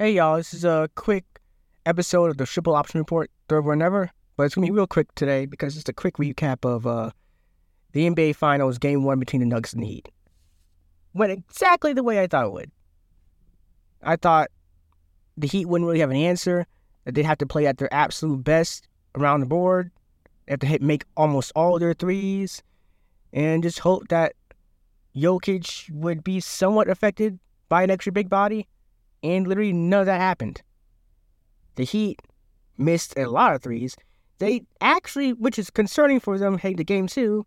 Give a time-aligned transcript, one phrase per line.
[0.00, 1.24] Hey y'all, this is a quick
[1.84, 5.12] episode of the Triple Option Report, third one ever, but it's gonna be real quick
[5.16, 7.10] today because it's a quick recap of uh,
[7.90, 10.08] the NBA Finals Game One between the Nuggets and the Heat.
[11.14, 12.70] Went exactly the way I thought it would.
[14.00, 14.52] I thought
[15.36, 16.64] the Heat wouldn't really have an answer;
[17.04, 18.86] that they'd have to play at their absolute best
[19.16, 19.90] around the board,
[20.46, 22.62] they have to hit make almost all their threes,
[23.32, 24.34] and just hope that
[25.16, 28.68] Jokic would be somewhat affected by an extra big body
[29.22, 30.62] and literally none of that happened.
[31.74, 32.20] The Heat
[32.76, 33.96] missed a lot of threes.
[34.38, 37.44] They actually, which is concerning for them, heading to game two,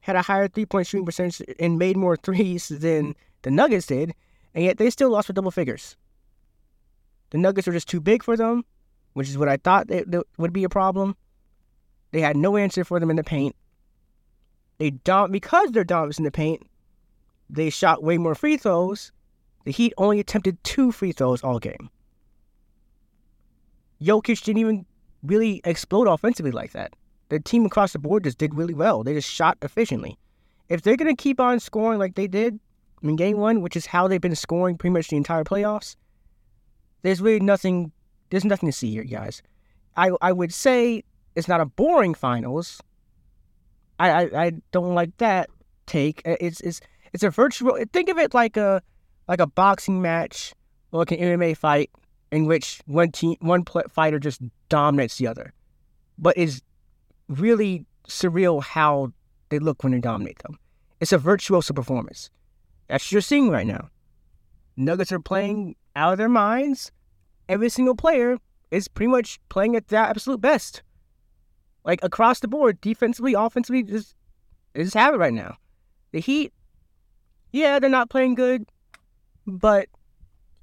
[0.00, 4.14] had a higher three point shooting percentage and made more threes than the Nuggets did,
[4.54, 5.96] and yet they still lost for double figures.
[7.30, 8.64] The Nuggets were just too big for them,
[9.14, 9.88] which is what I thought
[10.36, 11.16] would be a problem.
[12.10, 13.56] They had no answer for them in the paint.
[14.78, 16.62] They don't because they're dominant in the paint.
[17.48, 19.12] They shot way more free throws,
[19.64, 21.90] the Heat only attempted two free throws all game.
[24.00, 24.86] Jokic didn't even
[25.22, 26.94] really explode offensively like that.
[27.28, 29.02] The team across the board just did really well.
[29.02, 30.18] They just shot efficiently.
[30.68, 32.58] If they're going to keep on scoring like they did
[33.02, 35.96] in game one, which is how they've been scoring pretty much the entire playoffs,
[37.02, 37.92] there's really nothing,
[38.30, 39.42] there's nothing to see here, guys.
[39.96, 42.82] I, I would say it's not a boring finals.
[43.98, 45.48] I, I, I don't like that
[45.86, 46.22] take.
[46.24, 46.80] It's, it's,
[47.12, 48.82] it's a virtual, think of it like a,
[49.28, 50.54] like a boxing match
[50.90, 51.90] or like an MMA fight
[52.30, 55.52] in which one team, one fighter just dominates the other,
[56.18, 56.62] but it's
[57.28, 59.12] really surreal how
[59.50, 60.58] they look when they dominate them.
[61.00, 62.30] It's a virtuoso performance.
[62.88, 63.90] That's what you're seeing right now.
[64.76, 66.90] Nuggets are playing out of their minds.
[67.48, 68.38] Every single player
[68.70, 70.82] is pretty much playing at their absolute best.
[71.84, 74.14] Like across the board, defensively, offensively, just
[74.72, 75.56] they just have it right now.
[76.12, 76.52] The Heat,
[77.52, 78.66] yeah, they're not playing good.
[79.46, 79.88] But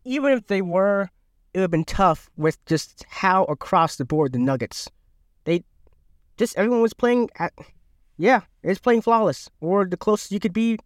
[0.03, 1.09] even if they were,
[1.53, 4.89] it would have been tough with just how across the board the Nuggets,
[5.45, 5.63] they
[6.37, 7.53] just everyone was playing at,
[8.17, 10.77] yeah, it's playing flawless or the closest you could be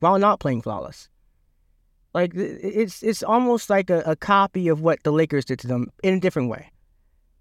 [0.00, 1.08] while not playing flawless.
[2.14, 5.90] Like it's it's almost like a, a copy of what the Lakers did to them
[6.02, 6.70] in a different way.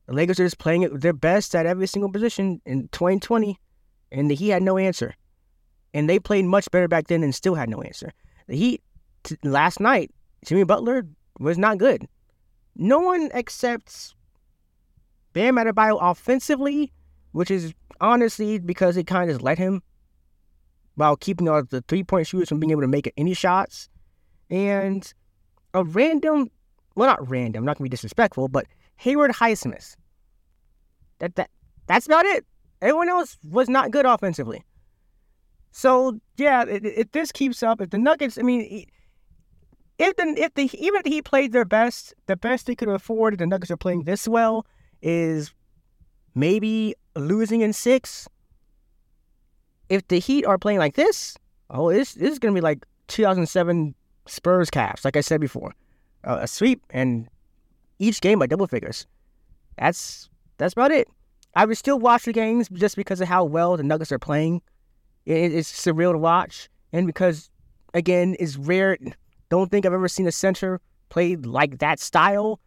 [0.05, 3.57] The Lakers are just playing it their best at every single position in 2020,
[4.11, 5.15] and the Heat had no answer.
[5.93, 8.13] And they played much better back then and still had no answer.
[8.47, 8.81] The Heat
[9.23, 10.11] t- last night,
[10.45, 11.07] Jimmy Butler
[11.39, 12.07] was not good.
[12.75, 14.15] No one accepts
[15.33, 16.91] Bam Adebayo offensively,
[17.31, 19.81] which is honestly because they kind of just let him
[20.95, 23.89] while keeping all the three point shooters from being able to make any shots.
[24.49, 25.11] And
[25.73, 26.49] a random,
[26.95, 28.65] well, not random, not going to be disrespectful, but
[28.97, 29.95] Haywood Highsmith.
[31.19, 31.49] That, that,
[31.87, 32.45] that's about it.
[32.81, 34.63] Everyone else was not good offensively.
[35.71, 38.85] So, yeah, if this keeps up, if the Nuggets, I mean,
[40.01, 43.37] if the if the even if he played their best, the best they could afford,
[43.37, 44.65] the Nuggets are playing this well,
[45.01, 45.53] is
[46.33, 48.27] maybe losing in six.
[49.89, 51.37] If the Heat are playing like this,
[51.69, 53.93] oh, this this is gonna be like 2007
[54.25, 55.73] Spurs Cavs, like I said before,
[56.23, 57.27] uh, a sweep and
[57.99, 59.05] each game by double figures.
[59.77, 61.07] That's that's about it.
[61.55, 64.61] I would still watch the games just because of how well the Nuggets are playing.
[65.25, 67.51] It, it's surreal to watch, and because
[67.93, 68.97] again, it's rare.
[69.51, 70.79] Don't think I've ever seen a center
[71.09, 72.61] play like that style,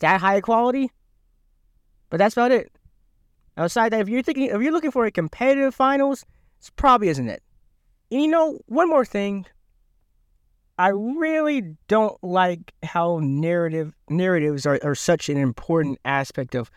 [0.00, 0.90] that high quality.
[2.10, 2.72] But that's about it.
[3.56, 6.26] Outside that, if you're thinking, if you're looking for a competitive finals,
[6.58, 7.44] this probably isn't it.
[8.10, 9.46] And you know, one more thing.
[10.76, 16.72] I really don't like how narrative narratives are, are such an important aspect of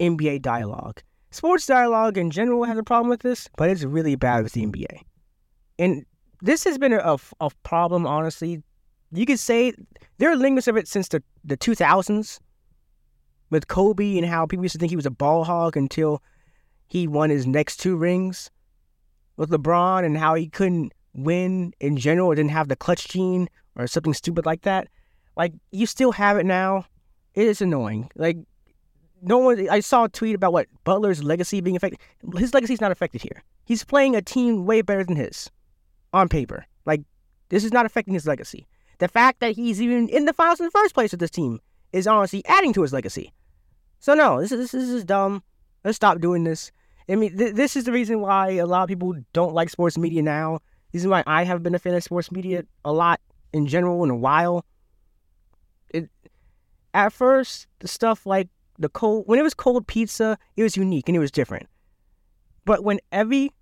[0.00, 1.00] NBA dialogue.
[1.30, 4.66] Sports dialogue in general has a problem with this, but it's really bad with the
[4.66, 5.02] NBA.
[5.78, 6.04] And
[6.42, 8.62] this has been a, a problem, honestly.
[9.12, 9.72] You could say
[10.18, 12.38] there are links of it since the, the 2000s
[13.50, 16.22] with Kobe and how people used to think he was a ball hog until
[16.88, 18.50] he won his next two rings
[19.36, 23.48] with LeBron and how he couldn't win in general or didn't have the clutch gene
[23.76, 24.88] or something stupid like that.
[25.36, 26.86] Like, you still have it now.
[27.34, 28.10] It is annoying.
[28.16, 28.38] Like,
[29.22, 32.00] no one, I saw a tweet about what Butler's legacy being affected.
[32.36, 33.42] His legacy is not affected here.
[33.64, 35.50] He's playing a team way better than his
[36.16, 36.66] on paper.
[36.84, 37.02] Like,
[37.50, 38.66] this is not affecting his legacy.
[38.98, 41.60] The fact that he's even in the finals in the first place with this team
[41.92, 43.32] is honestly adding to his legacy.
[44.00, 45.42] So no, this is this is dumb.
[45.84, 46.72] Let's stop doing this.
[47.08, 49.98] I mean, th- this is the reason why a lot of people don't like sports
[49.98, 50.60] media now.
[50.92, 53.20] This is why I have been a fan of sports media a lot
[53.52, 54.64] in general in a while.
[55.90, 56.08] It
[56.94, 58.48] at first the stuff like
[58.78, 61.68] the cold when it was cold pizza, it was unique and it was different.
[62.64, 63.52] But when every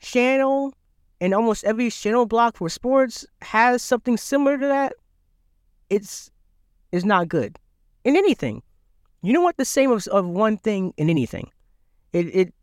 [0.00, 0.74] channel
[1.20, 4.94] and almost every channel block for sports has something similar to that.
[5.88, 6.30] It's
[6.92, 7.58] is not good
[8.04, 8.62] in anything.
[9.22, 11.50] You know what the same of, of one thing in anything.
[12.12, 12.54] It it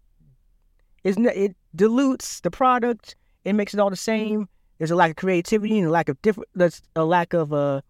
[1.04, 3.16] is it dilutes the product.
[3.44, 4.48] It makes it all the same.
[4.78, 6.50] There's a lack of creativity and a lack of different.
[6.56, 7.82] There's a lack of uh,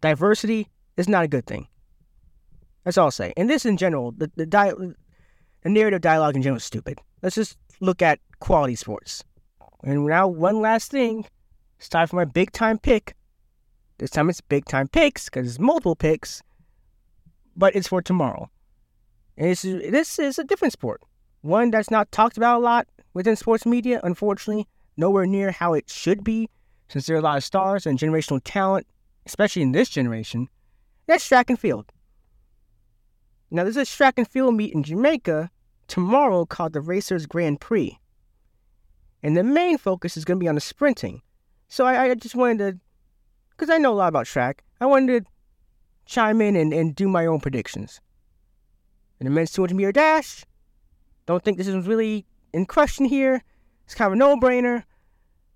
[0.00, 0.68] diversity.
[0.96, 1.68] It's not a good thing.
[2.84, 3.32] That's all I'll say.
[3.36, 4.72] And this in general, the the, di-
[5.62, 7.00] the narrative dialogue in general is stupid.
[7.22, 9.24] Let's just look at quality sports.
[9.86, 11.24] And now one last thing.
[11.78, 13.14] It's time for my big time pick.
[13.98, 16.42] This time it's big time picks because it's multiple picks,
[17.56, 18.50] but it's for tomorrow.
[19.38, 21.02] And this is, this is a different sport,
[21.42, 24.00] one that's not talked about a lot within sports media.
[24.02, 24.66] Unfortunately,
[24.96, 26.50] nowhere near how it should be,
[26.88, 28.88] since there are a lot of stars and generational talent,
[29.24, 30.48] especially in this generation.
[31.06, 31.92] That's track and field.
[33.52, 35.48] Now, there's a track and field meet in Jamaica
[35.86, 38.00] tomorrow called the Racers Grand Prix.
[39.22, 41.22] And the main focus is going to be on the sprinting.
[41.68, 42.80] So I, I just wanted to,
[43.50, 45.30] because I know a lot about track, I wanted to
[46.04, 48.00] chime in and, and do my own predictions.
[49.18, 50.44] In the men's 200 meter dash,
[51.26, 53.42] don't think this is really in question here.
[53.84, 54.84] It's kind of a no brainer.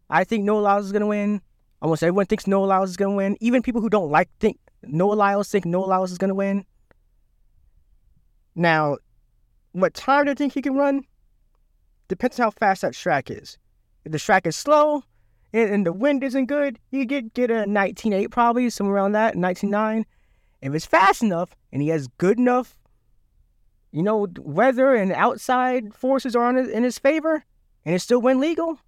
[0.08, 1.40] I think Noah Lyles is going to win.
[1.82, 3.36] Almost everyone thinks Noah Lyles is going to win.
[3.40, 6.64] Even people who don't like think Noah Lyles think Noah Lyles is going to win.
[8.54, 8.98] Now,
[9.72, 11.04] what time do you think he can run?
[12.10, 13.56] Depends how fast that track is.
[14.04, 15.04] If the track is slow
[15.52, 19.36] and, and the wind isn't good, you get get a 19.8 probably, somewhere around that,
[19.36, 20.04] 19.9.
[20.60, 22.76] If it's fast enough and he has good enough,
[23.92, 27.44] you know, weather and outside forces are on his, in his favor,
[27.84, 28.80] and it's still win legal,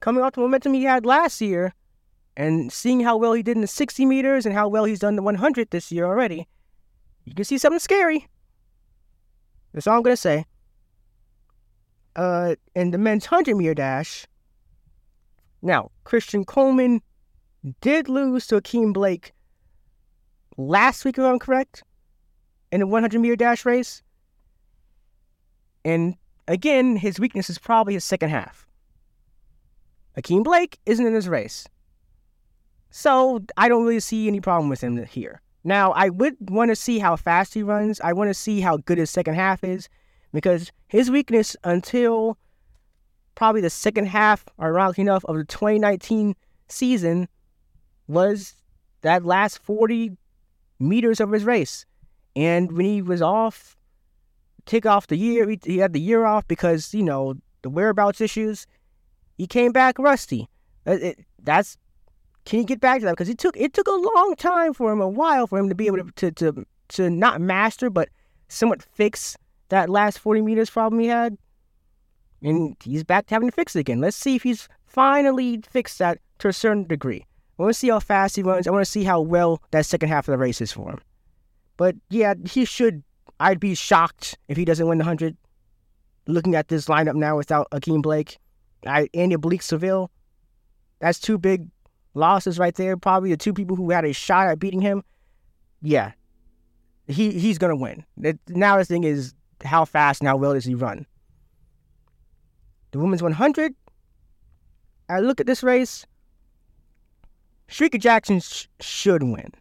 [0.00, 1.74] coming off the momentum he had last year,
[2.34, 5.16] and seeing how well he did in the 60 meters and how well he's done
[5.16, 6.48] the 100 this year already,
[7.26, 8.26] you can see something scary.
[9.74, 10.46] That's all I'm gonna say.
[12.16, 14.26] Uh, in the men's 100 meter dash,
[15.60, 17.02] now Christian Coleman
[17.82, 19.32] did lose to Ackeem Blake
[20.56, 21.82] last week, if I'm correct,
[22.72, 24.02] in the 100 meter dash race.
[25.84, 26.14] And
[26.48, 28.66] again, his weakness is probably his second half.
[30.16, 31.66] Ackeem Blake isn't in this race.
[32.90, 35.42] So I don't really see any problem with him here.
[35.64, 38.00] Now, I would want to see how fast he runs.
[38.00, 39.90] I want to see how good his second half is
[40.32, 42.38] because his weakness until
[43.34, 46.34] probably the second half, ironically enough, of the 2019
[46.68, 47.28] season
[48.08, 48.54] was
[49.02, 50.16] that last 40
[50.78, 51.86] meters of his race.
[52.34, 53.76] And when he was off,
[54.64, 58.66] kick off the year, he had the year off because, you know, the whereabouts issues.
[59.36, 60.48] He came back rusty.
[60.86, 61.76] It, it, that's
[62.44, 63.12] can he get back to that?
[63.12, 65.74] Because it took it took a long time for him, a while for him to
[65.74, 68.08] be able to to to, to not master, but
[68.48, 69.36] somewhat fix
[69.68, 71.36] that last 40 meters problem he had.
[72.42, 74.00] And he's back to having to fix it again.
[74.00, 77.26] Let's see if he's finally fixed that to a certain degree.
[77.58, 78.66] I want to see how fast he runs.
[78.66, 81.00] I want to see how well that second half of the race is for him.
[81.76, 83.02] But yeah, he should.
[83.40, 85.36] I'd be shocked if he doesn't win the 100.
[86.26, 88.38] Looking at this lineup now without Ackeem Blake,
[88.84, 90.10] I, Andy Oblique Seville,
[90.98, 91.68] that's two big
[92.14, 92.96] losses right there.
[92.96, 95.04] Probably the two people who had a shot at beating him.
[95.82, 96.12] Yeah,
[97.06, 98.04] he he's gonna win.
[98.48, 101.06] Now the thing is, how fast and how well does he run?
[102.90, 103.74] The women's 100.
[105.08, 106.06] I look at this race.
[107.68, 109.52] Shericka Jackson sh- should win.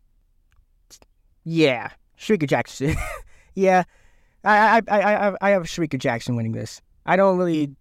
[1.43, 2.95] Yeah, Shericka Jackson.
[3.55, 3.83] yeah,
[4.43, 6.81] I, I I I have Shericka Jackson winning this.
[7.05, 7.75] I don't really.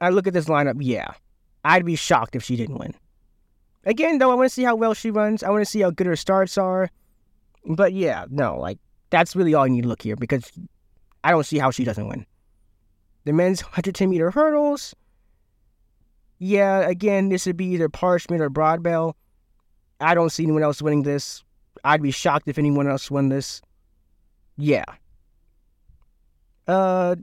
[0.00, 0.76] I look at this lineup.
[0.80, 1.12] Yeah,
[1.64, 2.94] I'd be shocked if she didn't win.
[3.86, 5.42] Again, though, I want to see how well she runs.
[5.42, 6.90] I want to see how good her starts are.
[7.66, 8.78] But yeah, no, like
[9.10, 10.50] that's really all you need to look here because
[11.24, 12.26] I don't see how she doesn't win.
[13.24, 14.94] The men's 110 meter hurdles.
[16.38, 19.14] Yeah, again, this would be either Parchment or Broadbell.
[20.00, 21.42] I don't see anyone else winning this.
[21.82, 23.62] I'd be shocked if anyone else won this.
[24.58, 24.84] Yeah.
[26.68, 27.16] Uh,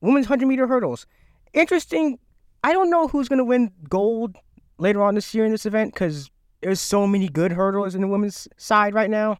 [0.00, 1.06] women's 100 meter hurdles.
[1.52, 2.18] Interesting.
[2.64, 4.36] I don't know who's going to win gold
[4.78, 6.30] later on this year in this event because
[6.62, 9.38] there's so many good hurdlers in the women's side right now.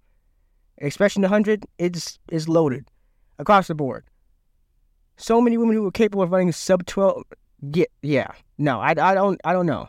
[0.82, 2.86] Especially the 100, it's, it's loaded
[3.38, 4.04] across the board.
[5.16, 7.22] So many women who are capable of running sub 12.
[7.72, 8.28] Yeah, yeah.
[8.58, 9.88] No, I, I don't I don't know.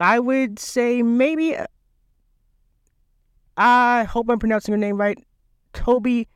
[0.00, 1.66] I would say maybe uh,
[3.56, 5.18] I hope I'm pronouncing her name right.
[5.72, 6.28] Tobi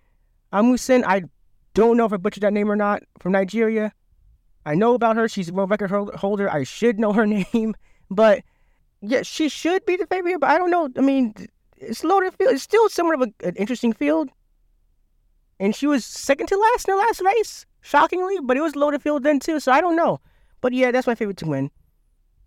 [0.53, 1.05] Amusan.
[1.07, 1.23] I
[1.75, 3.03] don't know if I butchered that name or not.
[3.19, 3.93] From Nigeria.
[4.65, 5.29] I know about her.
[5.29, 6.51] She's a world record holder.
[6.51, 7.75] I should know her name.
[8.11, 8.43] But
[9.01, 10.41] yeah, she should be the favorite.
[10.41, 10.89] But I don't know.
[10.97, 11.35] I mean,
[11.77, 12.53] it's loaded field.
[12.53, 14.31] It's still somewhat of a, an interesting field.
[15.63, 18.37] And she was second to last in the last race, shockingly.
[18.43, 19.61] But it was loaded field then too.
[19.61, 20.21] So I don't know.
[20.61, 21.71] But yeah, that's my favorite to win.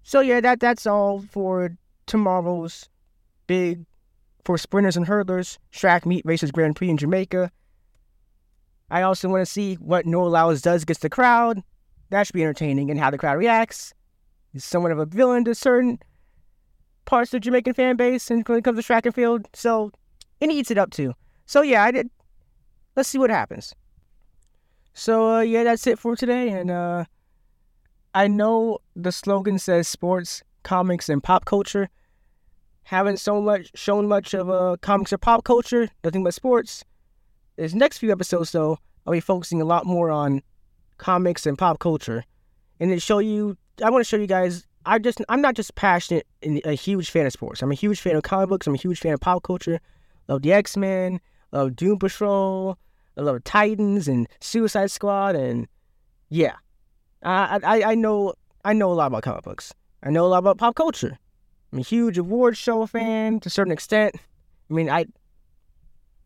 [0.03, 2.89] So yeah, that that's all for tomorrow's
[3.47, 3.85] big
[4.43, 7.49] for sprinters and hurdlers, track meet Racers Grand Prix in Jamaica.
[8.91, 11.63] I also want to see what Noah Lyles does against the crowd.
[12.09, 13.93] That should be entertaining and how the crowd reacts.
[14.51, 15.99] He's somewhat of a villain to certain
[17.05, 19.47] parts of Jamaican fan base and when it comes to track and field.
[19.53, 19.91] So,
[20.41, 21.13] he eats it up too.
[21.45, 22.09] So yeah, I did.
[22.95, 23.73] Let's see what happens.
[24.93, 26.49] So uh, yeah, that's it for today.
[26.49, 27.05] And uh,
[28.13, 31.89] I know the slogan says sports, comics, and pop culture.
[32.83, 35.89] Haven't so much shown much of uh, comics or pop culture.
[36.03, 36.85] Nothing but sports.
[37.57, 40.41] This next few episodes, though, I'll be focusing a lot more on
[40.97, 42.23] comics and pop culture,
[42.79, 44.65] and to show you I want to show you guys.
[44.85, 47.61] I just I'm not just passionate and a huge fan of sports.
[47.61, 48.67] I'm a huge fan of comic books.
[48.67, 49.79] I'm a huge fan of pop culture.
[50.27, 51.19] Love the X Men.
[51.55, 52.77] Love Doom Patrol.
[53.17, 55.67] I love Titans and Suicide Squad and
[56.29, 56.55] yeah,
[57.23, 58.33] I I I know
[58.63, 59.73] I know a lot about comic books.
[60.03, 61.17] I know a lot about pop culture.
[61.71, 64.15] I'm a huge award show fan to a certain extent.
[64.69, 65.05] I mean, I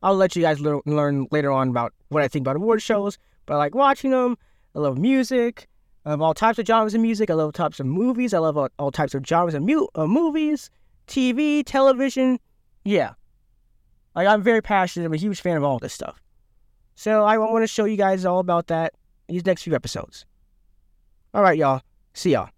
[0.01, 3.17] I'll let you guys learn, learn later on about what I think about award shows,
[3.45, 4.37] but I like watching them.
[4.75, 5.67] I love music.
[6.05, 7.29] I love all types of genres of music.
[7.29, 8.33] I love types of movies.
[8.33, 10.69] I love all, all types of genres of mu- uh, movies,
[11.07, 12.39] TV, television.
[12.85, 13.13] Yeah.
[14.19, 15.05] Like, I'm very passionate.
[15.05, 16.21] I'm a huge fan of all this stuff.
[16.95, 18.93] So, I want to show you guys all about that
[19.29, 20.25] these next few episodes.
[21.33, 21.83] All right, y'all.
[22.13, 22.49] See y'all.